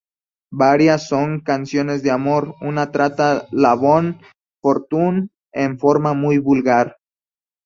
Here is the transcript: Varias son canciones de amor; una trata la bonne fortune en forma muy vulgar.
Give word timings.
Varias 0.55 1.07
son 1.09 1.41
canciones 1.41 2.01
de 2.01 2.09
amor; 2.09 2.55
una 2.59 2.91
trata 2.91 3.47
la 3.51 3.75
bonne 3.75 4.19
fortune 4.59 5.29
en 5.53 5.77
forma 5.77 6.15
muy 6.15 6.39
vulgar. 6.39 6.97